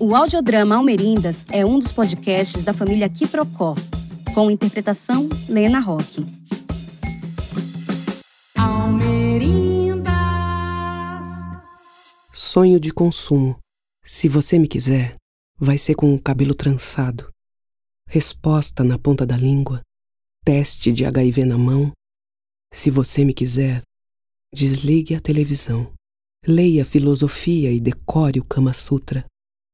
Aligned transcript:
O 0.00 0.14
audiodrama 0.14 0.76
Almerindas 0.76 1.44
é 1.50 1.66
um 1.66 1.76
dos 1.76 1.90
podcasts 1.90 2.62
da 2.62 2.72
família 2.72 3.08
Kiprocó, 3.08 3.74
com 4.32 4.48
interpretação 4.48 5.28
Lena 5.48 5.80
Roque. 5.80 6.24
Almerindas. 8.56 10.06
Sonho 12.32 12.78
de 12.78 12.92
consumo. 12.92 13.58
Se 14.04 14.28
você 14.28 14.56
me 14.56 14.68
quiser, 14.68 15.16
vai 15.58 15.76
ser 15.76 15.96
com 15.96 16.14
o 16.14 16.22
cabelo 16.22 16.54
trançado. 16.54 17.28
Resposta 18.06 18.84
na 18.84 18.96
ponta 18.96 19.26
da 19.26 19.36
língua. 19.36 19.80
Teste 20.44 20.92
de 20.92 21.04
HIV 21.06 21.44
na 21.44 21.58
mão. 21.58 21.90
Se 22.72 22.88
você 22.88 23.24
me 23.24 23.34
quiser, 23.34 23.82
desligue 24.54 25.16
a 25.16 25.20
televisão. 25.20 25.92
Leia 26.46 26.84
filosofia 26.84 27.72
e 27.72 27.80
decore 27.80 28.38
o 28.38 28.44
Kama 28.44 28.72
Sutra. 28.72 29.26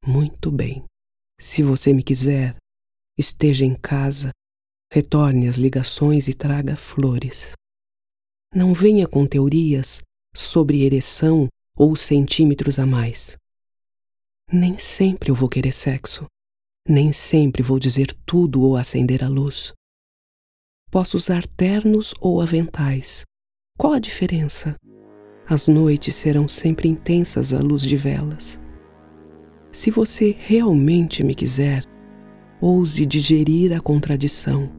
Muito 0.07 0.51
bem. 0.51 0.85
Se 1.41 1.63
você 1.63 1.93
me 1.93 2.03
quiser, 2.03 2.57
esteja 3.19 3.65
em 3.65 3.75
casa, 3.75 4.31
retorne 4.93 5.49
as 5.49 5.57
ligações 5.57 6.29
e 6.29 6.35
traga 6.35 6.77
flores. 6.77 7.53
Não 8.55 8.75
venha 8.75 9.09
com 9.09 9.27
teorias 9.27 10.03
sobre 10.37 10.85
ereção 10.85 11.49
ou 11.75 11.97
centímetros 11.97 12.79
a 12.79 12.85
mais. 12.85 13.39
Nem 14.53 14.77
sempre 14.77 15.31
eu 15.31 15.35
vou 15.35 15.49
querer 15.49 15.73
sexo. 15.73 16.27
Nem 16.87 17.11
sempre 17.11 17.63
vou 17.63 17.79
dizer 17.79 18.13
tudo 18.27 18.63
ou 18.63 18.77
acender 18.77 19.25
a 19.25 19.29
luz. 19.29 19.73
Posso 20.91 21.17
usar 21.17 21.47
ternos 21.47 22.13
ou 22.21 22.43
aventais. 22.43 23.25
Qual 23.79 23.95
a 23.95 23.99
diferença? 23.99 24.77
As 25.49 25.67
noites 25.67 26.15
serão 26.15 26.47
sempre 26.47 26.89
intensas 26.89 27.55
à 27.55 27.59
luz 27.59 27.83
de 27.83 27.97
velas. 27.97 28.61
Se 29.75 29.91
você 29.91 30.37
realmente 30.39 31.25
me 31.25 31.35
quiser, 31.35 31.83
ouse 32.61 33.05
digerir 33.05 33.77
a 33.77 33.81
contradição. 33.81 34.71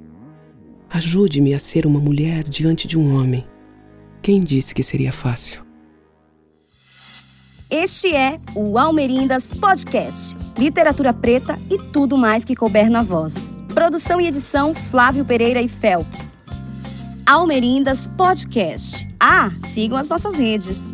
Ajude-me 0.89 1.53
a 1.53 1.59
ser 1.59 1.85
uma 1.85 1.99
mulher 1.99 2.45
diante 2.45 2.87
de 2.87 2.97
um 2.97 3.13
homem. 3.13 3.45
Quem 4.21 4.41
disse 4.41 4.73
que 4.73 4.81
seria 4.81 5.11
fácil? 5.11 5.65
Este 7.69 8.15
é 8.15 8.39
o 8.55 8.79
Almerindas 8.79 9.51
Podcast. 9.51 10.33
Literatura 10.57 11.11
preta 11.11 11.59
e 11.69 11.77
tudo 11.91 12.17
mais 12.17 12.45
que 12.45 12.55
couber 12.55 12.89
na 12.89 13.03
voz. 13.03 13.53
Produção 13.73 14.21
e 14.21 14.27
edição 14.27 14.73
Flávio 14.73 15.25
Pereira 15.25 15.61
e 15.61 15.67
Phelps. 15.67 16.37
Almerindas 17.25 18.07
Podcast. 18.15 19.05
Ah, 19.19 19.51
sigam 19.59 19.97
as 19.97 20.07
nossas 20.07 20.37
redes. 20.37 20.93